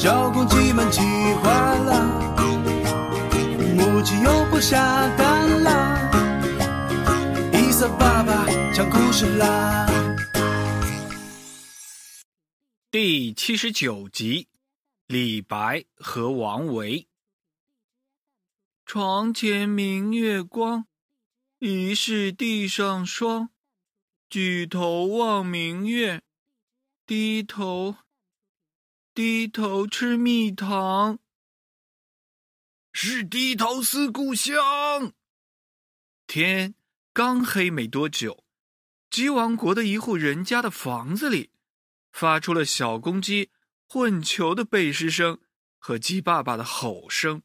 [0.00, 2.08] 小公鸡们气坏了，
[3.76, 6.10] 母鸡又不下蛋了，
[7.52, 9.86] 伊萨爸爸讲故事啦。
[12.90, 14.48] 第七十九集，
[15.06, 17.06] 李白和王维。
[18.86, 20.86] 床前明月光，
[21.58, 23.50] 疑是地上霜。
[24.30, 26.22] 举头望明月，
[27.06, 27.96] 低头
[29.22, 31.18] 低头吃蜜糖。
[32.90, 35.12] 是低头思故乡。
[36.26, 36.74] 天
[37.12, 38.46] 刚黑没多久，
[39.10, 41.50] 鸡王国的一户人家的房子里，
[42.10, 43.50] 发出了小公鸡
[43.86, 45.38] 混球的背诗声
[45.76, 47.42] 和鸡爸爸的吼声。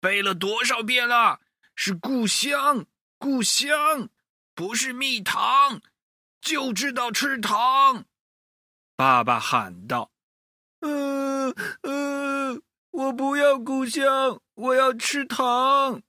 [0.00, 1.42] 背了多少遍了？
[1.74, 2.86] 是故乡，
[3.18, 4.08] 故乡，
[4.54, 5.82] 不是蜜糖，
[6.40, 8.06] 就知道吃糖。
[8.96, 10.10] 爸爸喊道
[10.80, 16.02] ：“嗯嗯。”我不要故乡，我要吃糖。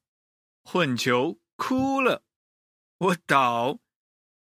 [0.64, 2.24] 混球哭了，
[2.98, 3.80] 我倒。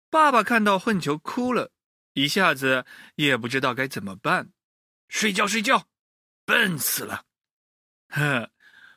[0.08, 1.70] 爸爸看到混球哭了，
[2.14, 2.86] 一下子
[3.16, 4.52] 也不知道该怎么办。
[5.08, 5.86] 睡觉，睡觉，
[6.46, 7.24] 笨死了。
[8.08, 8.50] 呵，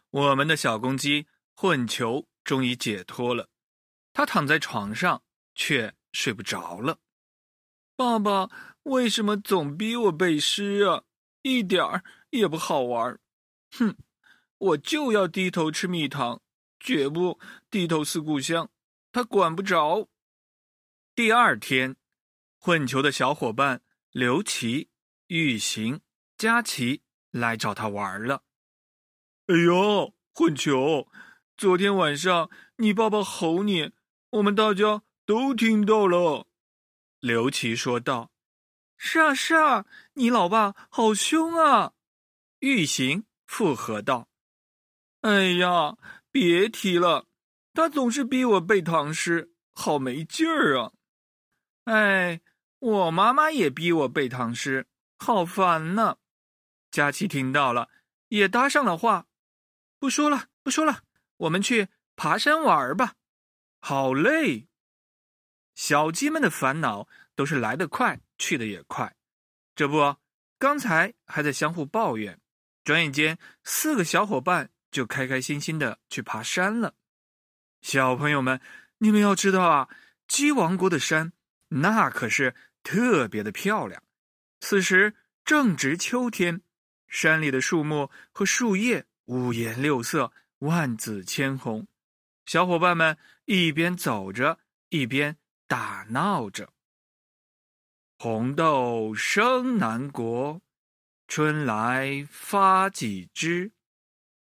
[0.09, 3.49] 我们的小公鸡混球终于解脱了，
[4.13, 5.21] 它躺在床上
[5.53, 6.97] 却睡不着了。
[7.97, 8.49] 爸爸
[8.83, 11.03] 为什么总逼我背诗啊？
[11.43, 13.19] 一点儿也不好玩。
[13.71, 13.95] 哼，
[14.57, 16.41] 我就要低头吃蜜糖，
[16.79, 18.69] 绝不低头思故乡。
[19.11, 20.09] 他管不着。
[21.13, 21.95] 第二天，
[22.57, 24.89] 混球的小伙伴刘琦、
[25.27, 26.01] 玉行、
[26.35, 28.43] 佳琪来找他玩了。
[29.45, 31.07] 哎呦，混球，
[31.55, 33.91] 昨天晚上你爸爸吼你，
[34.31, 36.47] 我们大家都听到了。
[37.19, 38.31] 刘琦说道
[39.05, 41.91] ：“是啊，是啊，你老爸好凶啊。”
[42.59, 43.25] 玉行。
[43.45, 44.29] 附和道
[45.21, 45.95] ：“哎呀，
[46.31, 47.27] 别提了，
[47.71, 50.93] 他总是逼我背唐诗，好没劲儿啊！
[51.83, 52.41] 哎，
[52.79, 54.87] 我妈妈也逼我背唐诗，
[55.19, 56.17] 好烦呢。”
[56.89, 57.89] 佳琪听到了，
[58.29, 59.27] 也搭上了话
[59.99, 61.03] ：“不说了，不说了，
[61.37, 63.13] 我们去爬山玩吧。”
[63.79, 64.67] 好累。
[65.75, 69.15] 小鸡们的烦恼都是来得快，去得也快。
[69.75, 70.17] 这不，
[70.57, 72.39] 刚才还在相互抱怨。
[72.83, 76.95] 转眼间，四个小伙伴就开开心心的去爬山了。
[77.81, 78.59] 小朋友们，
[78.97, 79.89] 你们要知道啊，
[80.27, 81.33] 鸡王国的山
[81.69, 84.03] 那可是特别的漂亮。
[84.59, 85.15] 此时
[85.45, 86.61] 正值秋天，
[87.07, 91.87] 山里的树木和树叶五颜六色，万紫千红。
[92.45, 96.72] 小伙伴们一边走着，一边打闹着
[98.23, 100.61] ：“红豆生南国。”
[101.27, 103.73] 春来发几枝，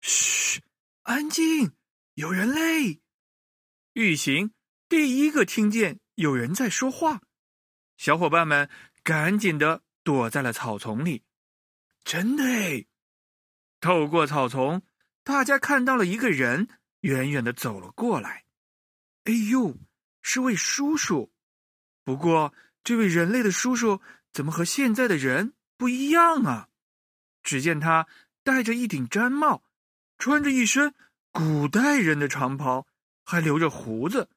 [0.02, 0.62] 嘘，
[1.04, 1.72] 安静，
[2.16, 3.00] 有人嘞！
[3.94, 4.54] 玉行
[4.90, 7.22] 第一个听见有人在说话，
[7.96, 8.70] 小伙伴们
[9.02, 11.24] 赶紧的躲在了草丛里。
[12.04, 12.86] 真的哎！
[13.80, 14.82] 透过草丛，
[15.24, 16.68] 大家看到了一个人
[17.00, 18.44] 远远的走了过来。
[19.24, 19.78] 哎呦，
[20.22, 21.32] 是位叔叔！
[22.04, 24.02] 不过，这位人类的叔叔
[24.32, 25.54] 怎么和现在的人？
[25.78, 26.70] 不一样啊！
[27.42, 28.08] 只见他
[28.44, 29.64] 戴着一顶毡帽，
[30.18, 30.94] 穿着一身
[31.32, 32.88] 古代人的长袍，
[33.26, 34.30] 还留着胡子，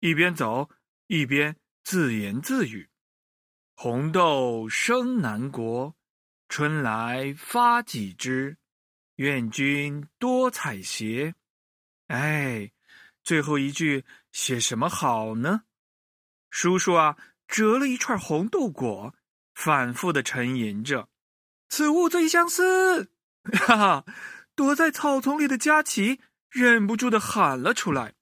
[0.00, 0.68] 一边走
[1.06, 2.90] 一边自言自语
[3.74, 5.94] ：“红豆生南国，
[6.48, 8.58] 春来发几枝，
[9.16, 11.32] 愿君多采撷。”
[12.08, 12.70] 哎，
[13.22, 15.62] 最后一句写什么好呢？
[16.50, 17.16] 叔叔啊，
[17.52, 19.14] 折了一串红豆果。
[19.54, 21.10] 反复的沉吟着，
[21.68, 23.12] 此物最相思。
[23.52, 24.04] 哈哈，
[24.54, 28.14] 躲在草丛里的佳琪忍不住的喊了出来：“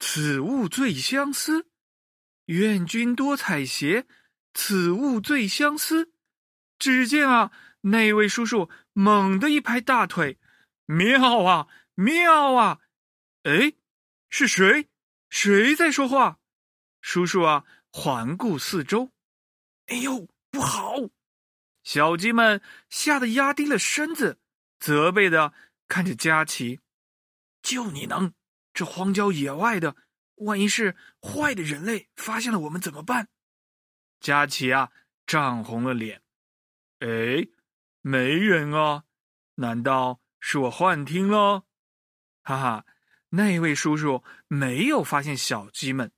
[0.00, 1.66] 此物最相思，
[2.46, 4.06] 愿君多采撷。
[4.54, 6.10] 此物最相思。”
[6.80, 10.38] 只见啊，那位叔叔猛地一拍大腿
[10.86, 12.80] ：“妙啊，妙啊！”
[13.44, 13.74] 哎，
[14.30, 14.88] 是谁？
[15.28, 16.38] 谁在说话？
[17.02, 17.64] 叔叔啊，
[17.96, 19.12] 环顾四周。
[19.86, 20.96] 哎呦，不好！
[21.84, 22.60] 小鸡们
[22.90, 24.40] 吓得压低了身子，
[24.80, 25.54] 责备的
[25.86, 26.80] 看着佳琪
[27.62, 28.34] ：“就你能？
[28.72, 29.94] 这荒郊野外的，
[30.38, 33.28] 万一是坏的人类发现了我们怎么办？”
[34.18, 34.90] 佳琪啊，
[35.24, 36.20] 涨红了脸。
[36.98, 37.46] 哎，
[38.00, 39.04] 没人啊？
[39.54, 41.64] 难道是我幻听了？
[42.42, 42.86] 哈哈，
[43.28, 46.10] 那位叔叔没有发现小鸡们，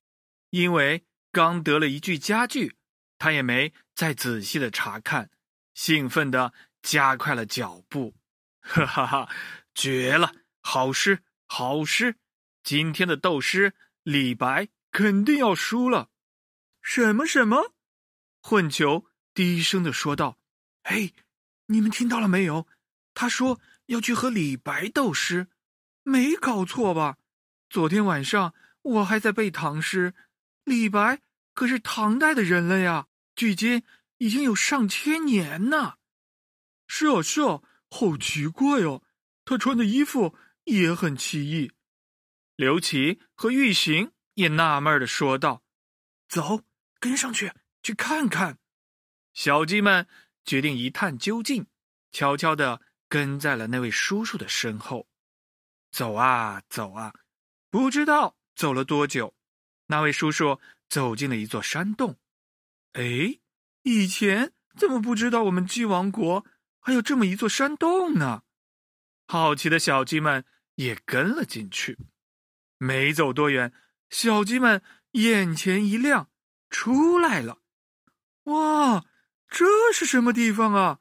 [0.48, 1.04] 因为
[1.36, 2.76] 刚得了一具家具。
[3.18, 5.30] 他也没再仔细的查看，
[5.74, 8.14] 兴奋的加快了脚步，
[8.60, 9.28] 哈哈哈，
[9.74, 12.16] 绝了，好诗，好诗！
[12.62, 16.08] 今天的斗诗，李白肯定要输了。
[16.80, 17.74] 什么什么？
[18.40, 19.04] 混球
[19.34, 20.38] 低声的说道
[20.84, 21.12] ：“嘿，
[21.66, 22.66] 你们听到了没有？
[23.12, 25.48] 他说要去和李白斗诗，
[26.02, 27.18] 没搞错吧？
[27.68, 30.14] 昨天晚上我还在背唐诗，
[30.64, 31.20] 李白
[31.56, 33.82] 可是唐代的人了呀，距今
[34.18, 35.94] 已经有上千年呢。
[36.86, 39.02] 是啊，是啊，好奇怪哦，
[39.46, 41.72] 他穿的衣服也很奇异。”
[42.56, 45.62] 刘琦和玉行也纳闷的说道
[46.28, 46.62] ：“走，
[47.00, 47.50] 跟上去
[47.82, 48.58] 去看看。”
[49.32, 50.06] 小鸡们
[50.44, 51.66] 决定一探究竟，
[52.12, 55.08] 悄悄的跟在了那位叔叔的身后。
[55.90, 57.14] 走啊走啊，
[57.70, 59.34] 不知道走了多久，
[59.86, 62.18] 那位叔叔走进了一座山洞。
[62.92, 63.38] 哎，
[63.82, 66.46] 以前怎么不知道我们鸡王国
[66.80, 68.42] 还有这么一座山洞呢？
[69.26, 70.44] 好奇的小鸡们
[70.76, 71.98] 也跟了进去。
[72.78, 73.72] 没走多远，
[74.10, 76.30] 小鸡们眼前一亮，
[76.70, 77.58] 出来了。
[78.44, 79.04] 哇，
[79.48, 81.00] 这是什么地方啊？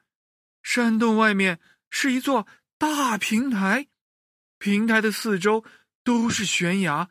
[0.64, 1.60] 山洞外面
[1.92, 2.48] 是一座
[2.78, 3.88] 大平台，
[4.58, 5.64] 平台的四周
[6.04, 7.10] 都是悬崖，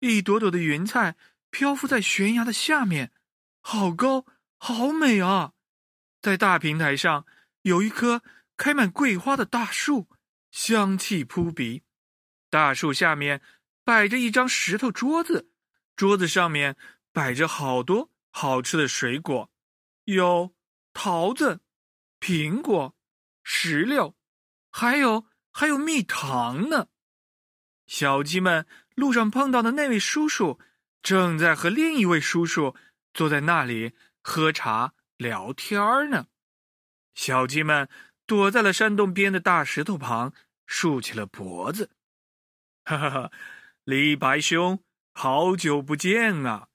[0.00, 1.16] 一朵朵的云彩
[1.50, 3.12] 漂浮在悬崖的下面，
[3.60, 4.26] 好高，
[4.56, 5.52] 好美啊！
[6.20, 7.26] 在大平台上
[7.62, 8.22] 有一棵
[8.56, 10.08] 开满桂花的大树，
[10.50, 11.82] 香气扑鼻。
[12.50, 13.42] 大树下面。
[13.86, 15.48] 摆着一张石头桌子，
[15.94, 16.76] 桌子上面
[17.12, 19.48] 摆着好多好吃的水果，
[20.06, 20.56] 有
[20.92, 21.60] 桃子、
[22.18, 22.96] 苹果、
[23.44, 24.16] 石榴，
[24.72, 26.88] 还有还有蜜糖呢。
[27.86, 28.66] 小鸡们
[28.96, 30.58] 路上碰到的那位叔叔，
[31.02, 32.74] 正在和另一位叔叔
[33.14, 36.26] 坐在那里喝茶聊天呢。
[37.14, 37.88] 小鸡们
[38.26, 40.34] 躲在了山洞边的大石头旁，
[40.66, 41.90] 竖起了脖子，
[42.84, 43.32] 哈哈哈。
[43.84, 44.82] 李白兄，
[45.12, 46.68] 好久不见啊！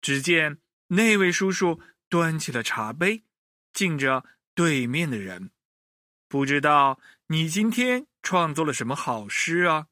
[0.00, 0.58] 只见
[0.88, 3.24] 那位叔叔端起了茶杯，
[3.72, 4.24] 敬着
[4.54, 5.50] 对面的人。
[6.28, 9.88] 不知道你今天创作了什么好诗啊？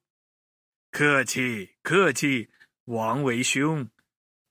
[0.90, 2.50] 客气客气，
[2.84, 3.88] 王维兄。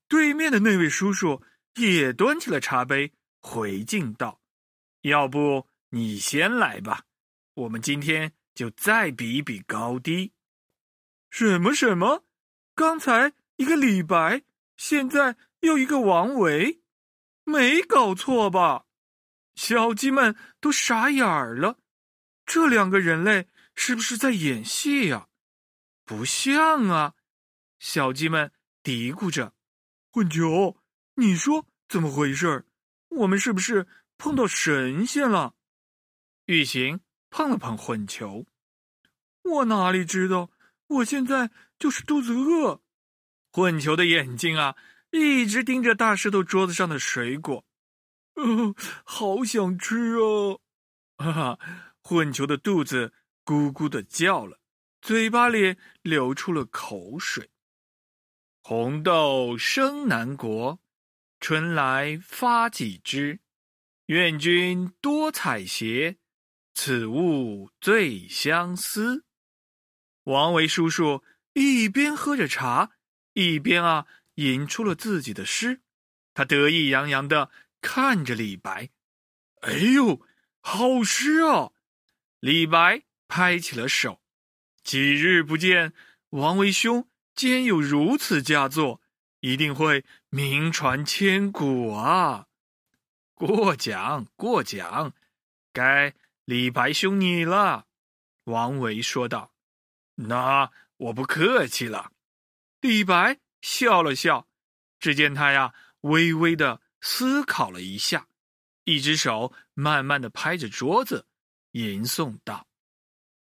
[0.08, 1.42] 对面的那位叔叔
[1.76, 4.42] 也端起了茶杯，回敬道
[5.02, 7.06] ：“要不你先来吧，
[7.56, 10.34] 我们今天就再比一比高低。”
[11.32, 12.26] 什么什么？
[12.76, 14.44] 刚才一个李白，
[14.78, 16.82] 现在又一个王维，
[17.44, 18.86] 没搞错吧？
[19.56, 21.80] 小鸡们都傻眼了。
[22.46, 25.28] 这两个人类是不是在演戏呀？
[26.04, 27.16] 不像啊！
[27.84, 28.50] 小鸡们
[28.82, 29.54] 嘀咕着。
[30.10, 30.78] 混球，
[31.16, 32.66] 你说怎么回事？
[33.10, 35.54] 我们是不是碰到神仙了？
[36.46, 38.46] 玉行碰了碰混球，
[39.42, 40.50] 我哪里知道？
[40.88, 42.82] 我现在就是肚子饿，
[43.52, 44.78] 混球的眼睛啊，
[45.12, 47.66] 一直盯着大石头桌子上的水果，
[48.36, 50.62] 嗯，好想吃哦！
[51.18, 51.60] 哈哈，
[52.02, 53.12] 混球的肚子
[53.44, 54.62] 咕咕的叫了，
[55.02, 57.50] 嘴巴里流出了口水。
[58.66, 60.80] 红豆生南国，
[61.42, 63.42] 春来发几枝。
[64.06, 66.16] 愿君多采撷，
[66.74, 69.26] 此物最相思。
[70.24, 72.92] 王维叔叔一边喝着茶，
[73.34, 75.82] 一边啊吟出了自己的诗。
[76.34, 77.52] 他得意洋洋的
[77.82, 78.92] 看着李白
[79.60, 80.26] ：“哎呦，
[80.62, 81.74] 好诗啊！”
[82.40, 84.22] 李白拍起了手
[84.82, 85.92] ：“几日不见，
[86.30, 89.02] 王维兄既然有如此佳作，
[89.40, 92.48] 一定会名传千古啊！”
[93.34, 95.14] 过奖过奖，
[95.72, 96.14] 该
[96.46, 97.88] 李白兄你了。”
[98.46, 99.52] 王维说道。
[100.16, 102.12] 那我不客气了，
[102.82, 104.48] 李白笑了笑。
[105.00, 108.28] 只见他呀，微微的思考了一下，
[108.84, 111.26] 一只手慢慢的拍着桌子，
[111.72, 112.68] 吟诵道：“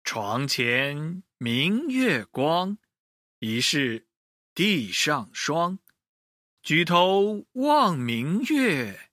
[0.05, 2.77] 床前明月光，
[3.41, 4.07] 疑是
[4.55, 5.79] 地上霜。
[6.63, 9.11] 举头望明月，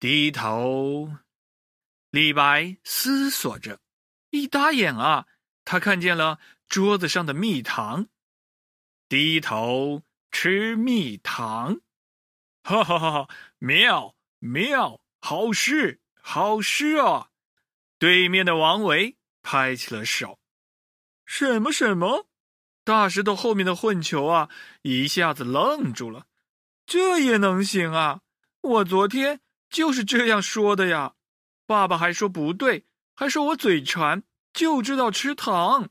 [0.00, 1.16] 低头。”
[2.10, 3.80] 李白思索着，
[4.30, 5.26] 一打眼啊。
[5.64, 8.08] 他看见了桌子上的蜜糖，
[9.08, 11.80] 低头吃蜜糖，
[12.62, 13.34] 哈哈哈哈！
[13.58, 17.30] 妙妙，好诗好诗啊！
[17.98, 20.40] 对面的王维拍起了手。
[21.24, 22.28] 什么什么？
[22.84, 24.48] 大石头后面的混球啊，
[24.82, 26.26] 一下子愣住了。
[26.86, 28.20] 这也能行啊？
[28.60, 31.14] 我昨天就是这样说的呀。
[31.66, 34.24] 爸爸还说不对，还说我嘴馋。
[34.52, 35.88] 就知道吃糖，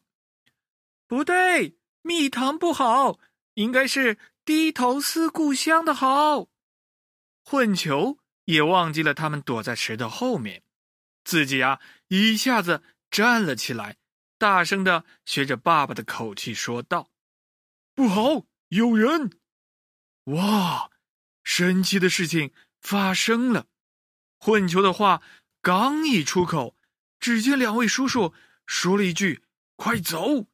[1.07, 3.17] 不对，蜜糖不好，
[3.55, 6.47] 应该是低头思故乡的好。
[7.43, 10.61] 混球也忘记了他们躲在石头后面，
[11.23, 11.79] 自己啊
[12.09, 13.97] 一下子站了起来，
[14.41, 17.11] 大声的学着爸爸的口气说道
[17.93, 19.37] ：“不好，有人！”
[20.33, 20.89] 哇，
[21.43, 23.67] 神奇的事情发生了！
[24.39, 25.21] 混球的话
[25.61, 26.75] 刚一出口，
[27.19, 28.33] 只见两位叔叔
[28.65, 29.43] 说了一句
[29.77, 30.47] ：“快走！”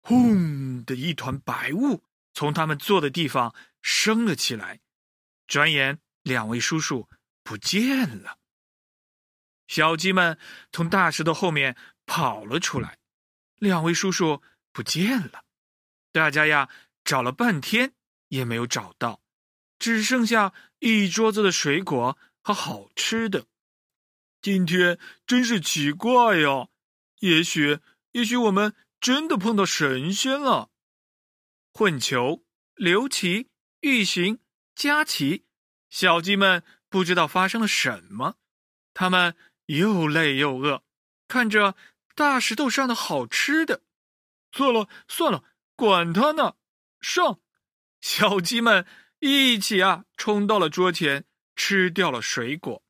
[0.00, 4.78] 轰的一团白雾从他们坐的地方升了起来，
[5.48, 7.08] 转眼两位叔叔
[7.42, 8.38] 不见了。
[9.66, 10.38] 小鸡们
[10.70, 11.76] 从大石头后面
[12.06, 12.98] 跑了出来，
[13.64, 14.40] 两位叔叔
[14.72, 15.44] 不见了。
[16.12, 16.68] 大家呀
[17.02, 17.94] 找了半天
[18.28, 19.20] 也没有找到，
[19.80, 23.46] 只剩下一桌子的水果和好吃的。
[24.40, 26.68] 今天真是奇怪呀！
[27.18, 27.80] 也许，
[28.12, 28.72] 也许我们。
[29.00, 30.70] 真的碰到神仙了！
[31.74, 32.42] 混球、
[32.74, 34.38] 刘琦、玉行、
[34.74, 35.44] 佳琪，
[35.90, 38.36] 小鸡们不知道发生了什么，
[38.94, 40.82] 他们又累又饿，
[41.28, 41.76] 看着
[42.14, 43.82] 大石头上的好吃的，
[44.52, 45.44] 算了算了，
[45.74, 46.54] 管他呢！
[47.00, 47.40] 上！
[48.00, 48.86] 小鸡们
[49.18, 51.24] 一起啊，冲到了桌前，
[51.56, 52.82] 吃掉了水果。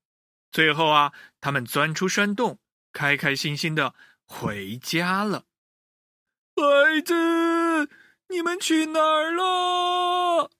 [0.52, 2.60] 最后啊，他们钻出山洞，
[2.92, 5.46] 开开心心的回家了。
[6.56, 7.88] 孩子，
[8.28, 10.50] 你们去哪儿了？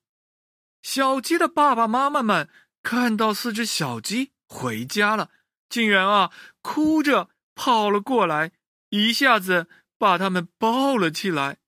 [0.83, 2.49] 小鸡的爸爸妈妈们
[2.83, 5.31] 看到四只小鸡回家了，
[5.69, 8.53] 竟然啊哭着跑了过来，
[8.91, 9.69] 一下子
[9.99, 11.59] 把他们抱了起来。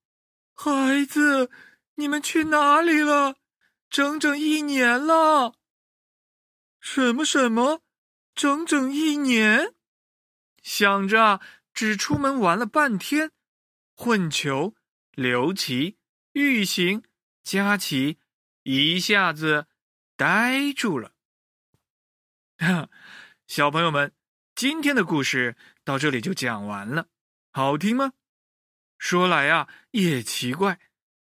[0.55, 1.51] 孩子，
[1.97, 3.37] 你们去哪里了？
[3.89, 5.55] 整整一年了。
[6.81, 7.83] 什么什么？
[8.35, 9.75] 整整一年？
[10.63, 11.41] 想着
[11.73, 13.33] 只出门玩了半天。
[13.95, 14.75] 混球，
[15.13, 15.97] 刘琦、
[16.33, 17.03] 玉行、
[17.43, 18.19] 佳琪
[18.65, 19.67] 一下子
[20.17, 21.13] 呆住了。
[23.47, 24.13] 小朋友们，
[24.55, 27.07] 今天的故事到这里就讲完了，
[27.53, 28.13] 好听吗？
[28.99, 30.81] 说来啊，也奇怪，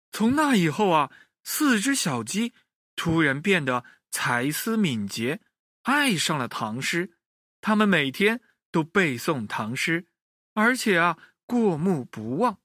[0.10, 1.12] 从那以后啊，
[1.44, 2.54] 四只小鸡
[2.96, 5.42] 突然变得才思敏捷，
[5.82, 7.18] 爱上了唐诗。
[7.60, 8.40] 他们每天
[8.72, 10.08] 都背诵唐诗，
[10.54, 12.60] 而且啊，过目不忘。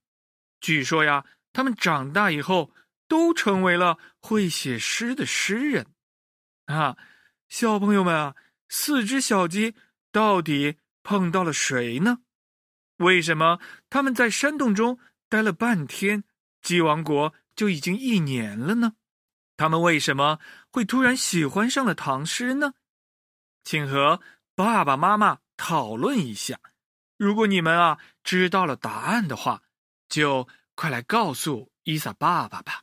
[0.61, 2.73] 据说呀，他们长大以后
[3.09, 5.87] 都成为了会写诗的诗人，
[6.67, 6.97] 啊，
[7.49, 8.37] 小朋友们啊，
[8.69, 9.75] 四只小鸡
[10.13, 10.77] 到底
[11.09, 12.19] 碰到了谁呢？
[12.99, 14.99] 为什么他们在山洞中
[15.31, 16.25] 待了半天，
[16.61, 18.93] 鸡王国就已经一年了呢？
[19.57, 20.39] 他们为什么
[20.71, 22.75] 会突然喜欢上了唐诗呢？
[23.65, 24.21] 请和
[24.55, 26.61] 爸爸妈妈讨论一下。
[27.17, 29.63] 如果你们啊知道了答案的话。
[30.11, 32.83] 就快来告诉伊萨爸爸吧，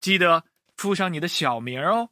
[0.00, 0.44] 记得
[0.76, 2.10] 附上你的小名哦。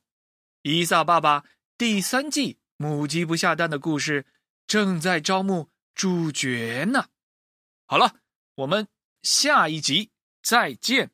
[0.62, 1.45] 伊萨爸爸
[1.78, 4.26] 第三季母鸡不下蛋的故事
[4.70, 7.08] 正在招募主角呢。
[7.86, 8.20] 好了，
[8.54, 8.86] 我们
[9.20, 11.10] 下一集再见。